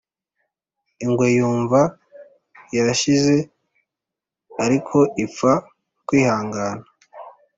ingwe 1.03 1.27
yumva 1.37 1.79
irashize, 2.77 3.35
ariko 4.63 4.97
ipfa 5.23 5.53
kwihangana. 6.07 6.83